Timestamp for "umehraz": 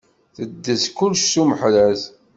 1.41-2.01